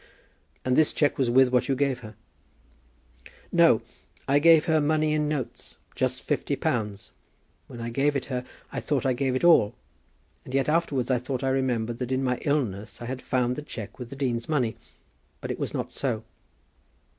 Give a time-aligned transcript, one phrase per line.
[0.65, 2.15] "And this cheque was with what you gave her?"
[3.51, 3.83] "No;
[4.27, 7.11] I gave her money in notes, just fifty pounds.
[7.67, 9.75] When I gave it her, I thought I gave it all;
[10.43, 13.61] and yet afterwards I thought I remembered that in my illness I had found the
[13.61, 14.75] cheque with the dean's money.
[15.39, 16.23] But it was not so."